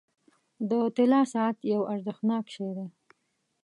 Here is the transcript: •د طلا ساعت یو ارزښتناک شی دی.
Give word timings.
•د 0.69 0.71
طلا 0.95 1.21
ساعت 1.33 1.57
یو 1.73 1.81
ارزښتناک 1.93 2.45
شی 2.53 2.69
دی. 2.77 2.87